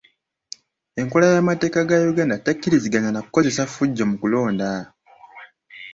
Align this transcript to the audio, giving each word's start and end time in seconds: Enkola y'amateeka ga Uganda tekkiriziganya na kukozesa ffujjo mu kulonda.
Enkola 0.99 1.25
y'amateeka 1.35 1.79
ga 1.89 1.97
Uganda 2.11 2.35
tekkiriziganya 2.45 3.09
na 3.11 3.21
kukozesa 3.25 3.63
ffujjo 3.67 4.03
mu 4.09 4.15
kulonda. 4.21 4.69